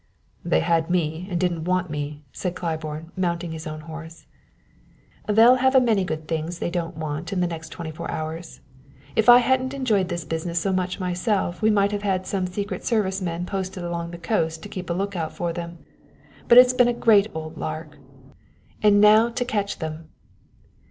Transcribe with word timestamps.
"They 0.43 0.61
had 0.61 0.89
me 0.89 1.27
and 1.29 1.39
didn't 1.39 1.65
want 1.65 1.91
me," 1.91 2.23
said 2.31 2.55
Claiborne, 2.55 3.11
mounting 3.15 3.51
his 3.51 3.67
own 3.67 3.81
horse. 3.81 4.25
"They'll 5.27 5.57
have 5.57 5.75
a 5.75 5.79
good 5.79 5.85
many 5.85 6.03
things 6.05 6.57
they 6.57 6.71
don't 6.71 6.97
want 6.97 7.31
in 7.31 7.39
the 7.39 7.45
next 7.45 7.69
twenty 7.69 7.91
four 7.91 8.09
hours. 8.09 8.61
If 9.15 9.29
I 9.29 9.37
hadn't 9.37 9.75
enjoyed 9.75 10.09
this 10.09 10.25
business 10.25 10.57
so 10.59 10.73
much 10.73 10.99
myself 10.99 11.61
we 11.61 11.69
might 11.69 11.91
have 11.91 12.01
had 12.01 12.25
some 12.25 12.47
secret 12.47 12.83
service 12.83 13.21
men 13.21 13.45
posted 13.45 13.83
all 13.83 13.91
along 13.91 14.09
the 14.09 14.17
coast 14.17 14.63
to 14.63 14.69
keep 14.69 14.89
a 14.89 14.93
lookout 14.93 15.33
for 15.33 15.53
them. 15.53 15.77
But 16.47 16.57
it's 16.57 16.73
been 16.73 16.87
a 16.87 16.93
great 16.93 17.27
old 17.35 17.59
lark. 17.59 17.99
And 18.81 18.99
now 19.01 19.29
to 19.29 19.45
catch 19.45 19.77
them!" 19.77 20.09